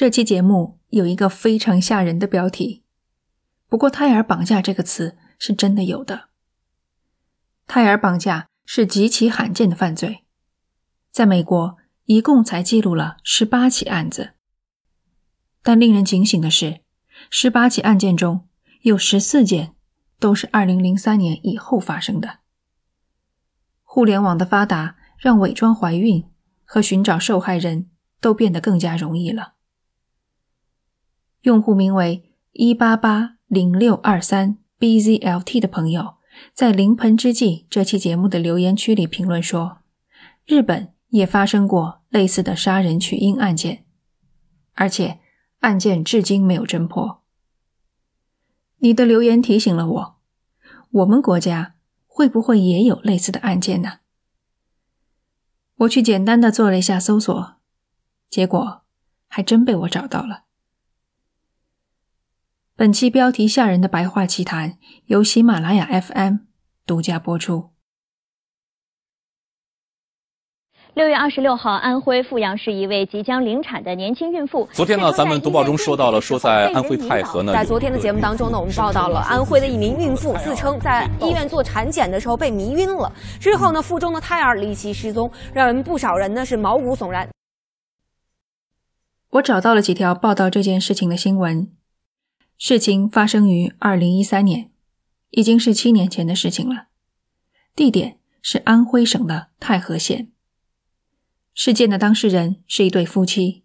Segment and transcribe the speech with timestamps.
[0.00, 2.82] 这期节目有一个非常吓人的标题，
[3.68, 6.30] 不过“胎儿绑架”这个词是真的有的。
[7.66, 10.24] 胎儿绑架是极其罕见的犯罪，
[11.10, 11.76] 在美国
[12.06, 14.30] 一共才记录了十八起案子。
[15.62, 16.80] 但令人警醒的是，
[17.28, 18.48] 十八起案件中
[18.80, 19.74] 有十四件
[20.18, 22.38] 都是二零零三年以后发生的。
[23.82, 26.24] 互联网的发达让伪装怀孕
[26.64, 29.56] 和寻找受害人都变得更加容易了。
[31.42, 36.16] 用户名为一八八零六二三 bzlt 的朋友
[36.52, 39.78] 在“临盆之际”这期节目的留言区里评论说
[40.44, 43.84] ：“日本也发生过类似的杀人取婴案件，
[44.74, 45.20] 而且
[45.60, 47.22] 案件至今没有侦破。”
[48.82, 50.16] 你的留言提醒了我，
[50.90, 51.74] 我们国家
[52.06, 54.00] 会不会也有类似的案件呢？
[55.76, 57.54] 我去简单的做了一下搜索，
[58.28, 58.82] 结果
[59.28, 60.44] 还真被我找到了。
[62.80, 66.36] 本期标题吓人的白话奇谈由喜马拉雅 FM
[66.86, 67.72] 独家播出。
[70.94, 74.66] 六月二十六号，安徽阜阳市一位即将临产的年轻孕妇。
[74.72, 77.52] 昨天呢，咱们读报中说到了，说在安徽太和呢。
[77.52, 87.28] 在昨天的节目当中呢，我们报道了安徽的一名孕妇自称在医院做产检的时候被迷晕了，之后呢，腹中的胎儿离奇失踪，让人不少人呢是毛骨悚然。
[89.32, 91.70] 我找到了几条报道这件事情的新闻。
[92.62, 94.70] 事情发生于二零一三年，
[95.30, 96.88] 已经是七年前的事情了。
[97.74, 100.30] 地点是安徽省的太和县。
[101.54, 103.64] 事件的当事人是一对夫妻，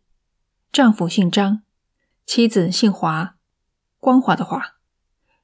[0.71, 1.63] 丈夫姓张，
[2.25, 3.35] 妻子姓华，
[3.99, 4.77] 光华的华，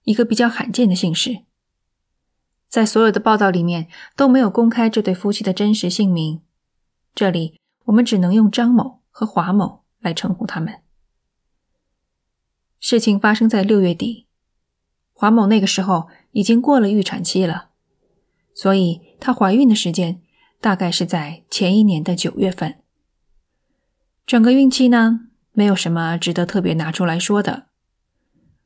[0.04, 1.44] 一个比较罕见的姓氏。
[2.70, 6.42] 在所有的报道里面都没有公开这对夫妻的真实姓名，
[7.14, 10.82] 这里我们只能用张某和华某来称呼他们。
[12.82, 14.26] 事情发生在六月底，
[15.14, 17.70] 华某那个时候已经过了预产期了，
[18.56, 20.20] 所以她怀孕的时间
[20.60, 22.80] 大概是在前一年的九月份。
[24.26, 27.68] 整个孕期呢，没有什么值得特别拿出来说的。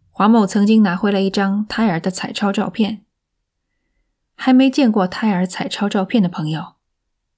[0.10, 3.04] 华某曾经拿回了一张胎儿的彩超照片，
[4.36, 6.76] 还没见过胎儿彩超照片的朋友，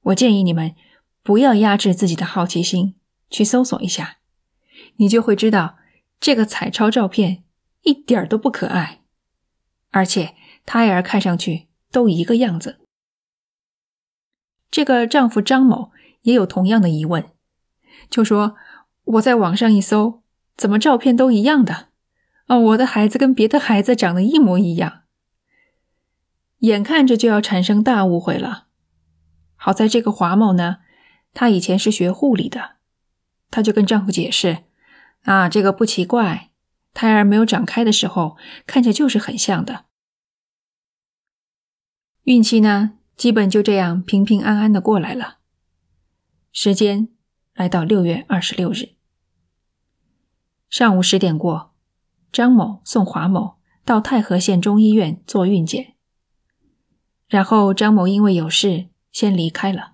[0.03, 0.75] 我建议你们
[1.23, 2.93] 不要压制自己的好奇心，
[3.31, 4.17] 去搜索一下，
[4.97, 5.77] 你就会知道。
[6.19, 7.43] 这个彩超照片
[7.83, 9.01] 一点都不可爱，
[9.91, 10.35] 而且
[10.65, 12.79] 胎儿看上去都一个样子。
[14.69, 15.91] 这个丈夫张某
[16.23, 17.29] 也有同样的疑问，
[18.09, 18.55] 就说
[19.05, 20.21] ：“我在网上一搜，
[20.57, 21.87] 怎么照片都一样的？
[22.47, 25.03] 啊，我的孩子跟别的孩子长得一模一样。”
[26.59, 28.65] 眼看着就要产生大误会了。
[29.55, 30.79] 好在这个华某呢，
[31.33, 32.77] 他以前是学护理的，
[33.49, 34.65] 他就跟丈夫解释。
[35.23, 36.51] 啊，这个不奇怪，
[36.93, 39.85] 胎儿没有长开的时候，看着就是很像的。
[42.23, 45.37] 孕期呢，基本就这样平平安安的过来了。
[46.51, 47.09] 时间
[47.53, 48.95] 来到六月二十六日
[50.69, 51.73] 上午十点过，
[52.31, 55.95] 张某送华某到太和县中医院做孕检，
[57.27, 59.93] 然后张某因为有事先离开了。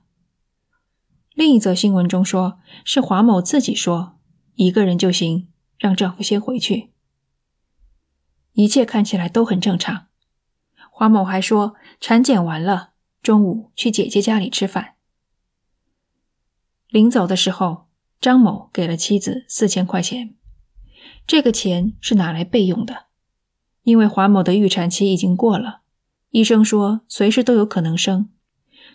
[1.34, 4.13] 另一则新闻中说，是华某自己说。
[4.56, 5.48] 一个人就行，
[5.78, 6.92] 让丈夫先回去。
[8.54, 10.08] 一切看起来都很正常。
[10.92, 12.94] 华某还说，产检完了，
[13.24, 14.94] 中午去姐姐家里吃饭。
[16.88, 17.88] 临走的时候，
[18.22, 20.36] 张某给了妻子四千块钱，
[21.26, 23.08] 这个钱是拿来备用的，
[23.82, 25.82] 因为华某的预产期已经过了，
[26.30, 28.30] 医生说随时都有可能生，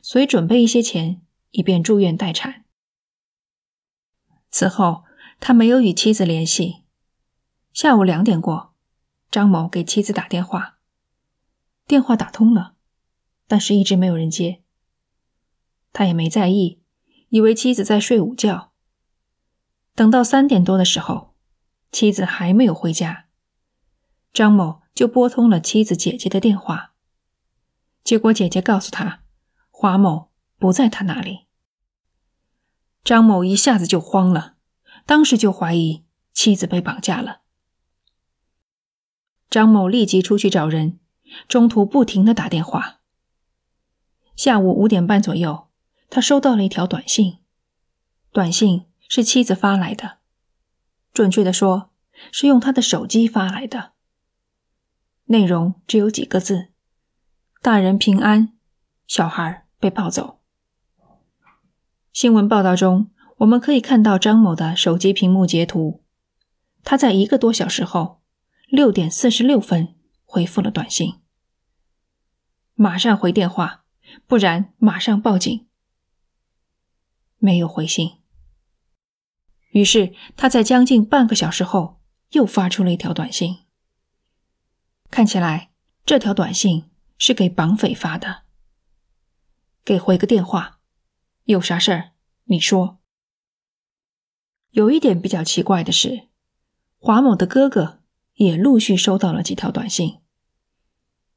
[0.01, 1.21] 所以准备一些钱，
[1.51, 2.65] 以便住院待产。
[4.53, 5.08] 此后。
[5.41, 6.85] 他没有与妻子联系。
[7.73, 8.75] 下午两点过，
[9.31, 10.79] 张某给妻子打电话，
[11.87, 12.75] 电话打通了，
[13.47, 14.63] 但是一直没有人接。
[15.93, 16.83] 他也没在意，
[17.29, 18.73] 以为妻子在睡午觉。
[19.95, 21.35] 等到三点多的时候，
[21.91, 23.27] 妻子还没有回家，
[24.33, 26.93] 张某就拨通了妻子姐姐的电话。
[28.05, 29.23] 结果姐姐告诉他，
[29.71, 31.47] 华某不在他那里。
[33.05, 34.57] 张某一下子就慌了。
[35.09, 37.41] 当时就怀疑妻子被绑架了。
[39.49, 41.01] 张某立即出去找人，
[41.49, 43.01] 中途不停的打电话。
[44.37, 45.69] 下午五点半左右，
[46.11, 47.39] 他收到了一条短信，
[48.33, 50.19] 短信是妻子发来的，
[51.15, 51.91] 准确的说
[52.31, 53.93] 是用他的手机发来的。
[55.25, 56.69] 内容只有几个字
[57.63, 58.53] ：“大人平安，
[59.07, 60.41] 小孩被抱走。”
[62.13, 63.11] 新闻报道中。
[63.39, 66.03] 我们可以看到张某的手机屏幕截图，
[66.83, 68.21] 他在一个多小时后，
[68.67, 69.95] 六点四十六分
[70.25, 71.21] 回复了短信
[72.75, 73.85] ：“马上回电话，
[74.27, 75.69] 不然马上报警。”
[77.39, 78.19] 没有回信。
[79.71, 82.01] 于是他在将近半个小时后
[82.31, 83.59] 又发出了一条短信。
[85.11, 85.71] 看起来
[86.05, 88.43] 这条短信是给绑匪发的，
[89.85, 90.81] 给回个电话，
[91.45, 92.11] 有啥事儿
[92.47, 92.98] 你说。
[94.71, 96.29] 有一点比较奇怪的是，
[96.99, 98.01] 华某的哥哥
[98.35, 100.21] 也陆续收到了几条短信，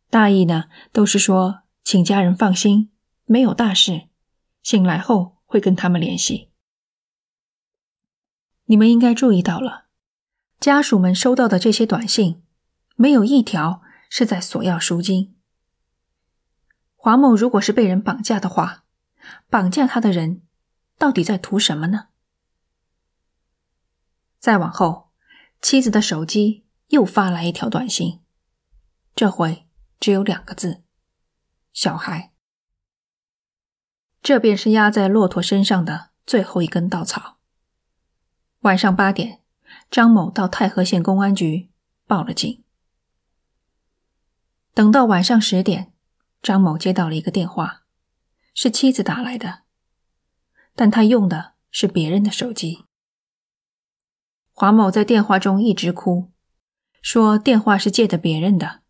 [0.10, 2.92] 大意呢都是说请家人放心，
[3.25, 4.10] 没有大事，
[4.62, 6.50] 醒来后会跟他们联系。
[8.66, 9.86] 你们应该注意到了，
[10.60, 12.44] 家属们收到的这些短信，
[12.95, 15.36] 没有一条是在索要赎金。
[16.95, 18.84] 华某如果是被人绑架的话，
[19.50, 20.44] 绑架他的人
[20.98, 22.10] 到底在图什么呢？
[24.42, 25.12] 再往后，
[25.62, 28.22] 妻子的手机又发来一条短信，
[29.16, 29.68] 这回
[30.00, 30.82] 只有两个字
[31.72, 32.32] ：“小孩。”
[34.24, 37.38] 这便是压在骆驼身上的最后一根稻草。
[38.62, 39.42] 晚上八点，
[39.92, 41.70] 张某到太和县公安局
[42.08, 42.64] 报了警。
[44.74, 45.94] 等到晚上十点，
[46.42, 47.84] 张某接到了一个电话，
[48.56, 49.62] 是妻子打来的，
[50.76, 52.86] 但他用的是别人的手机。
[54.53, 56.31] 华某在电话中一直哭，
[57.01, 58.81] 说电话是借的别人的，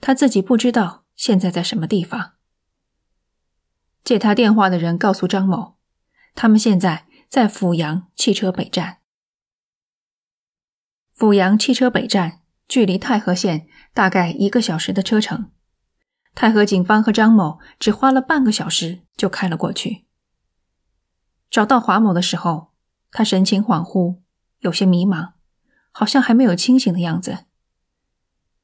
[0.00, 2.34] 他自己不知道现在在什么地方。
[4.04, 5.76] 借他电话的人告诉张某，
[6.34, 8.98] 他们现在在阜阳汽车北站。
[11.14, 15.50] 阜阳汽车北站距离太和县大概一个小时的车程，
[16.34, 20.06] 太和警方和张某只花了半个小时就开了过去。
[21.50, 22.68] 找到华某的时候，
[23.10, 24.20] 他神情恍惚。
[24.60, 25.32] 有些迷茫，
[25.90, 27.46] 好像还没有清醒的样子。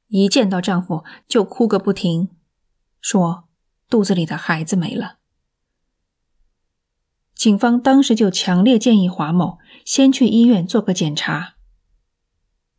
[0.07, 2.29] 一见到丈夫就哭个不停，
[3.01, 3.47] 说
[3.89, 5.17] 肚子里的孩子没了。
[7.33, 11.55] 警方当时就强烈建议华某先去医院做个检查。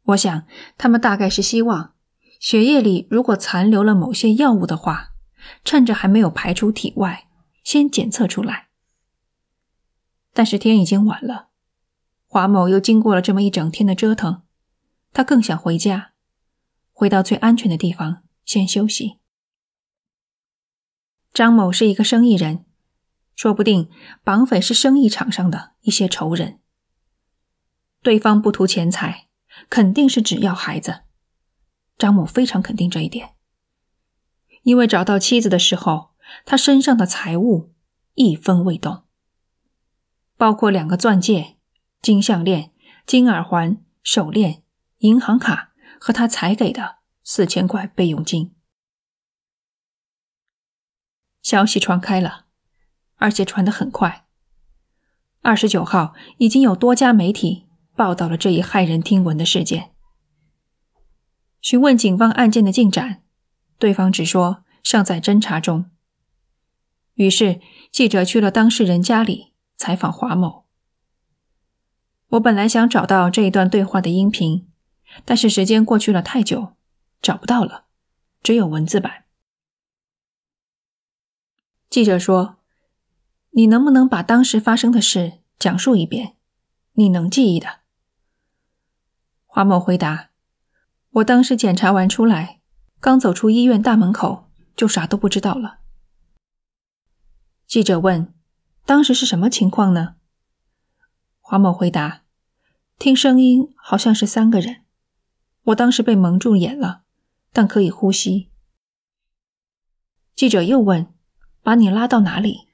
[0.04, 0.46] 我想
[0.78, 1.94] 他们大概是希望
[2.40, 5.14] 血液里如果残留了某些药物的话，
[5.64, 7.28] 趁着还没有排出体外，
[7.64, 8.68] 先检测出来。
[10.32, 11.48] 但是天已经晚了。
[12.26, 14.42] 华某又经过了这么一整天的折腾，
[15.12, 16.12] 他更想回家，
[16.92, 19.20] 回到最安全的地方先休息。
[21.32, 22.64] 张某是一个生意人，
[23.34, 23.88] 说不定
[24.24, 26.60] 绑匪是生意场上的一些仇人。
[28.02, 29.28] 对方不图钱财，
[29.70, 31.02] 肯定是只要孩子。
[31.96, 33.34] 张某非常肯定这一点，
[34.62, 36.10] 因为找到妻子的时候，
[36.44, 37.72] 他身上的财物
[38.14, 39.04] 一分未动，
[40.36, 41.55] 包括两个钻戒。
[42.06, 42.70] 金项链、
[43.04, 44.62] 金耳环、手链、
[44.98, 48.54] 银行卡和他才给的四千块备用金。
[51.42, 52.44] 消息传开了，
[53.16, 54.24] 而且传得很快。
[55.40, 57.66] 二十九号已经有多家媒体
[57.96, 59.90] 报道了这一骇人听闻的事件。
[61.60, 63.24] 询问警方案件的进展，
[63.80, 65.90] 对方只说尚在侦查中。
[67.14, 67.60] 于是
[67.90, 70.65] 记者去了当事人家里采访华某。
[72.30, 74.68] 我本来想找到这一段对话的音频，
[75.24, 76.74] 但是时间过去了太久，
[77.22, 77.84] 找不到了，
[78.42, 79.24] 只有文字版。
[81.88, 82.56] 记者说
[83.52, 86.34] ：“你能不能把当时发生的事讲述一遍？
[86.94, 87.80] 你能记忆的？”
[89.46, 90.30] 华某回答
[91.12, 92.60] ：“我当时检查完出来，
[92.98, 95.78] 刚走出医院大门口，就啥都不知道了。”
[97.68, 98.34] 记者问
[98.84, 100.16] ：“当时是什么情况呢？”
[101.48, 102.24] 华某回答
[102.98, 104.82] ：“听声音好像是三个人，
[105.62, 107.04] 我当时被蒙住眼了，
[107.52, 108.50] 但可以呼吸。”
[110.34, 111.14] 记者又问
[111.62, 112.66] ：“把你拉到哪里？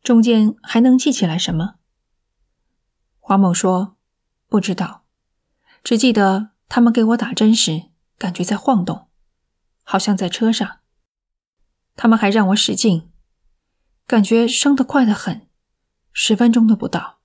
[0.00, 1.74] 中间还能记起来什么？”
[3.18, 3.96] 华某说
[4.46, 5.04] ：“不知道，
[5.82, 9.08] 只记得他们给我打针时感觉在晃动，
[9.82, 10.78] 好像在车上。
[11.96, 13.10] 他们还让我使劲，
[14.06, 15.48] 感觉升得快得很，
[16.12, 17.18] 十分钟都不到。”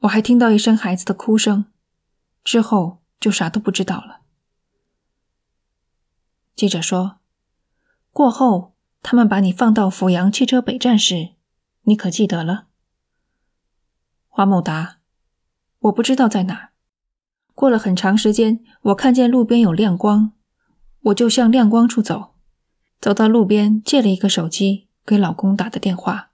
[0.00, 1.66] 我还听到一声孩子的哭声，
[2.44, 4.20] 之后就啥都不知道了。
[6.54, 7.18] 记者说
[8.12, 11.30] ：“过后他们把你放到阜阳汽车北站时，
[11.82, 12.66] 你可记得了？”
[14.28, 14.98] 华某答
[15.80, 16.70] ：“我不知道在哪。
[17.54, 20.32] 过了很长时间，我看见路边有亮光，
[21.04, 22.34] 我就向亮光处走，
[23.00, 26.25] 走到路边借了一个手机给老公打的电话。”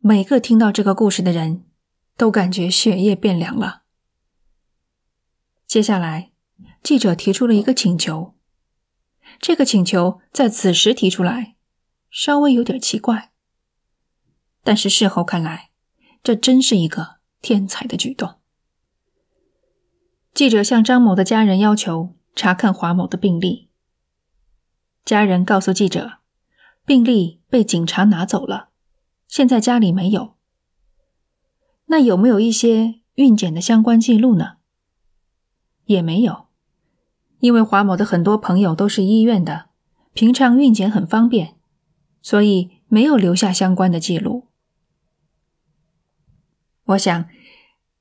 [0.00, 1.64] 每个听到这个故事的人
[2.16, 3.82] 都感觉血液变凉了。
[5.66, 6.30] 接下来，
[6.84, 8.36] 记者提出了一个请求。
[9.40, 11.56] 这个请求在此时提出来，
[12.10, 13.32] 稍微有点奇怪。
[14.62, 15.70] 但是事后看来，
[16.22, 18.36] 这真是一个天才的举动。
[20.32, 23.68] 记者向张某的家人要求查看华某的病历。
[25.04, 26.18] 家人告诉记者，
[26.86, 28.67] 病历被警察拿走了，
[29.28, 30.34] 现在家里没有。
[31.86, 34.56] 那有没有一些孕检的相关记录呢？
[35.84, 36.46] 也没有。
[37.38, 39.66] 因为华某的很多朋友都是医院的，
[40.12, 41.54] 平常孕检很方便，
[42.20, 44.48] 所以没有留下相关的记录。
[46.86, 47.28] 我想，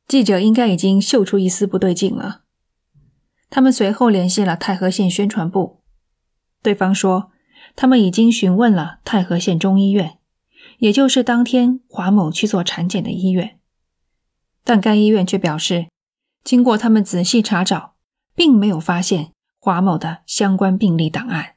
[0.07, 2.41] 记者应该已经嗅出一丝不对劲了。
[3.49, 5.83] 他们随后联系了太和县宣传部，
[6.63, 7.31] 对方说
[7.75, 10.16] 他们已经询问了太和县中医院，
[10.77, 13.59] 也就是当天华某去做产检的医院，
[14.63, 15.87] 但该医院却表示，
[16.43, 17.95] 经过他们仔细查找。
[18.37, 21.55] 并没有发现华某的相关病历档案。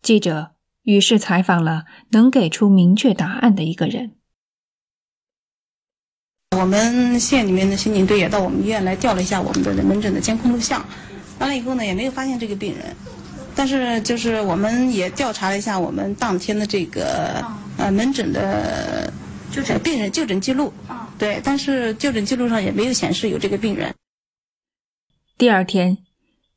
[0.00, 0.52] 记者
[0.84, 4.12] 于是采访了能给出明确答案的一个人。
[6.56, 10.86] 我们县里面的刑警队也到我们医院来调了一下我们的门诊的监控录像，
[11.40, 12.94] 完了以后呢，也没有发现这个病人。
[13.58, 17.44] 但是就是我们也调查了一下我们当天的这个
[17.76, 19.12] 呃门诊的
[19.50, 20.72] 就诊病人就诊记录，
[21.18, 23.92] 对，但是就诊记录上也没有显示有这个病人。
[25.36, 25.98] 第二天，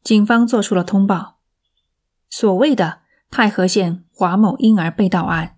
[0.03, 1.39] 警方做出了通报。
[2.29, 2.99] 所谓的
[3.31, 5.55] 太和县华某婴儿被盗案，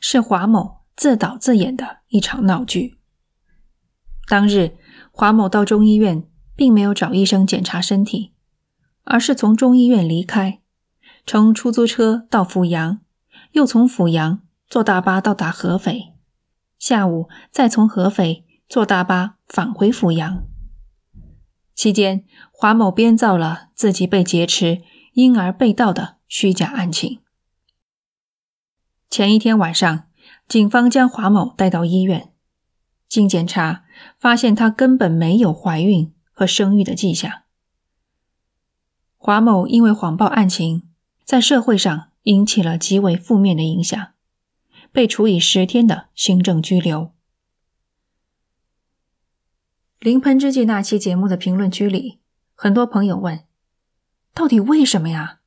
[0.00, 2.96] 是华某自导自演的一场闹剧。
[4.26, 4.78] 当日，
[5.12, 6.24] 华某到中医院，
[6.56, 8.32] 并没有找医生检查身体，
[9.04, 10.62] 而是从中医院离开，
[11.26, 13.00] 乘出租车到阜阳，
[13.50, 16.14] 又从阜阳坐大巴到达合肥，
[16.78, 20.46] 下午再从合肥坐大巴返回阜阳。
[21.74, 24.82] 期间，华某编造了自己被劫持、
[25.14, 27.18] 婴儿被盗的虚假案情。
[29.10, 30.04] 前一天晚上，
[30.46, 32.32] 警方将华某带到医院，
[33.08, 33.84] 经检查
[34.16, 37.42] 发现她根本没有怀孕和生育的迹象。
[39.16, 40.85] 华某因为谎报案情，
[41.26, 44.12] 在社会上引起了极为负面的影响，
[44.92, 47.00] 被处以十天的行政拘留。
[49.98, 52.20] 《临盆之际》那期节目的评论区里，
[52.54, 53.44] 很多朋友问
[54.32, 55.40] ：“到底为什么呀？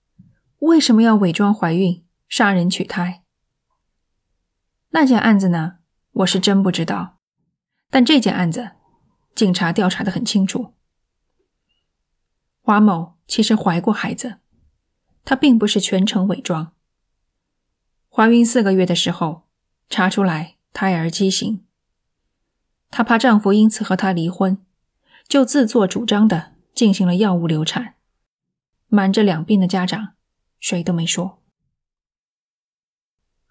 [0.59, 3.23] 为什么要伪装怀孕、杀人取胎？”
[4.91, 5.77] 那件案子呢？
[6.11, 7.19] 我是真不知道。
[7.89, 8.71] 但这件案子，
[9.33, 10.73] 警察调查的很清楚。
[12.61, 14.39] 华某其实怀过孩子，
[15.23, 16.73] 她并不是全程伪装。
[18.09, 19.43] 怀孕四个月的时候，
[19.89, 21.63] 查出来胎儿畸形。
[22.89, 24.57] 她怕丈夫因此和她离婚，
[25.27, 27.95] 就自作主张的进行了药物流产，
[28.87, 30.13] 瞒着两边的家长，
[30.59, 31.41] 谁都没说。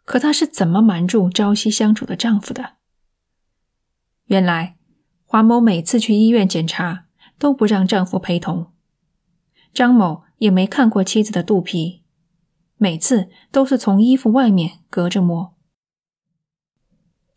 [0.04, 2.76] 可她是怎么瞒住朝夕相处的丈夫的？
[4.25, 4.76] 原来
[5.25, 7.06] 华某每次去医院检查
[7.38, 8.72] 都不让丈夫陪同，
[9.72, 12.02] 张某也没看过妻子的肚皮，
[12.76, 15.54] 每次都是从衣服外面隔着摸。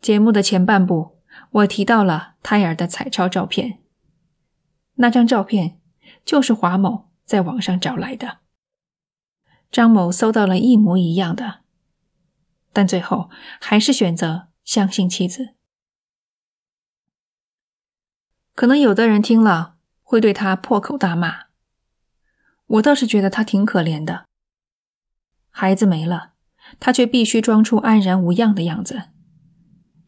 [0.00, 1.12] 节目的前半部。
[1.50, 3.78] 我提到了胎儿的彩超照片，
[4.96, 5.80] 那张照片
[6.26, 8.40] 就是华某在网上找来的。
[9.70, 11.60] 张某搜到了一模一样的，
[12.70, 13.30] 但最后
[13.60, 15.54] 还是选择相信妻子。
[18.54, 21.44] 可能有的人听了会对他破口大骂，
[22.72, 24.24] 我倒是觉得他挺可怜的。
[25.50, 26.32] 孩子没了，
[26.80, 29.10] 他却必须装出安然无恙的样子。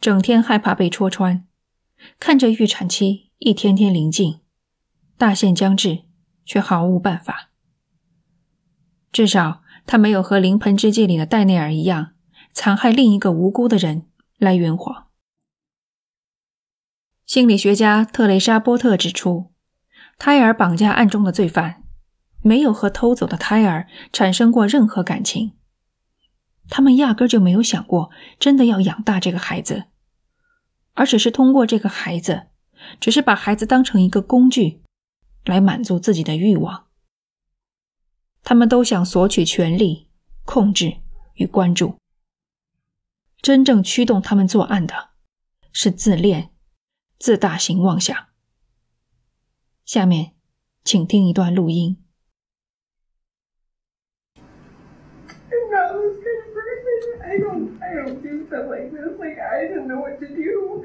[0.00, 1.46] 整天害怕被戳穿，
[2.18, 4.40] 看着预产期一天天临近，
[5.18, 6.04] 大限将至，
[6.46, 7.50] 却毫无办法。
[9.12, 12.14] 至少他没有和《临盆之际》里的戴内尔一样，
[12.52, 14.06] 残害另一个无辜的人
[14.38, 15.08] 来圆谎。
[17.26, 19.52] 心理学家特蕾莎·波特指出，
[20.18, 21.83] 胎儿绑架案中的罪犯
[22.44, 25.52] 没有和偷走的胎儿产生过任何感情，
[26.68, 29.84] 他们压根就没有想过真的要养大这个孩子。
[30.92, 32.48] 而只是通过这个孩子，
[33.00, 34.82] 只是把孩子当成一个工具，
[35.46, 36.88] 来满足自己的欲望。
[38.42, 40.10] 他们都想索取权力、
[40.44, 40.98] 控制
[41.36, 41.96] 与关注。
[43.40, 45.12] 真正驱动他们作案的，
[45.72, 46.50] 是自恋、
[47.18, 48.14] 自大型妄想。
[49.86, 50.34] 下面，
[50.84, 52.03] 请听一段录音。
[58.54, 58.92] Don't, I don't think so.
[58.92, 60.84] Like this, like I know what to do.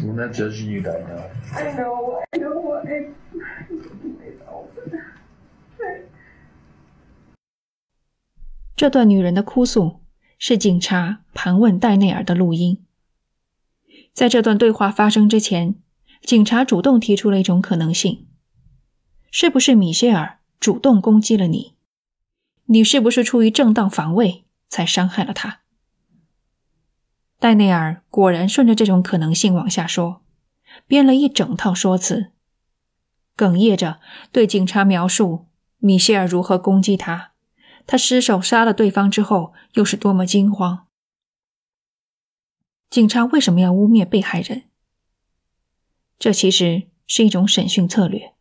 [0.00, 1.30] I'm not judging you, Dinah.
[1.54, 3.14] I know, I know, I.
[5.78, 6.02] I
[8.76, 10.00] 这段女人的哭诉
[10.36, 12.84] 是警察盘问戴内尔的录音。
[14.12, 15.76] 在这段对话发生之前，
[16.22, 18.26] 警察主动提出了一种可能性：
[19.30, 21.73] 是不是米歇尔主动攻击了你？
[22.66, 25.60] 你是不是出于正当防卫才伤害了他？
[27.38, 30.22] 戴内尔果然顺着这种可能性往下说，
[30.86, 32.32] 编了一整套说辞，
[33.36, 34.00] 哽咽着
[34.32, 35.46] 对警察描述
[35.78, 37.32] 米歇尔如何攻击他，
[37.86, 40.86] 他失手杀了对方之后又是多么惊慌。
[42.88, 44.62] 警察为什么要污蔑被害人？
[46.18, 48.32] 这其实是一种审讯策略，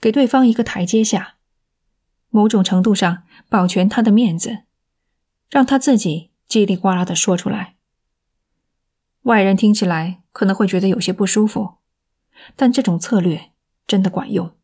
[0.00, 1.36] 给对方一个台阶下，
[2.30, 4.64] 某种程度上保全他的面子，
[5.50, 7.76] 让他自己叽里呱啦的说出来。
[9.22, 11.78] 外人听起来可能会觉得有些不舒服，
[12.56, 13.52] 但这种策略
[13.86, 14.56] 真的管用，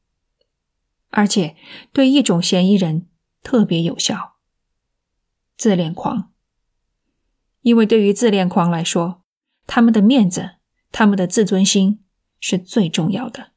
[1.10, 1.56] 而且
[1.92, 3.08] 对一种嫌疑人
[3.42, 4.36] 特别有效——
[5.58, 6.32] 自恋狂。
[7.60, 9.24] 因为对于自恋狂来说，
[9.66, 10.56] 他们的面子、
[10.92, 12.04] 他们的自尊心
[12.38, 13.50] 是最重要的。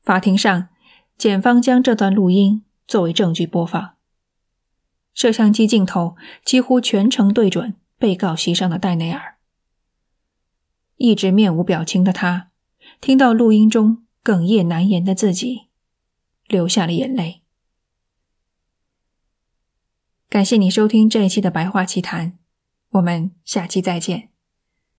[0.00, 0.68] 法庭上，
[1.16, 3.96] 检方将这段录音作为证据播放，
[5.14, 7.74] 摄像机镜头几乎全程对准。
[7.98, 9.38] 被告席上的戴内尔，
[10.96, 12.50] 一直面无表情的他，
[13.00, 15.68] 听到录音中哽咽难言的自己，
[16.46, 17.40] 流下了眼泪。
[20.28, 22.32] 感谢你收听这一期的《白话奇谈》，
[22.90, 24.35] 我们下期再见。